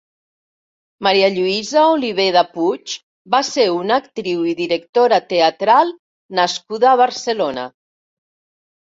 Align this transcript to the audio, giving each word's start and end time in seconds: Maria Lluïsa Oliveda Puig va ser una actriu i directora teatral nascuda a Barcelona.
Maria 1.07 1.27
Lluïsa 1.35 1.83
Oliveda 1.97 2.43
Puig 2.55 2.95
va 3.37 3.43
ser 3.51 3.67
una 3.75 4.01
actriu 4.03 4.43
i 4.55 4.57
directora 4.65 5.23
teatral 5.31 5.97
nascuda 6.43 6.95
a 6.95 6.99
Barcelona. 7.07 7.73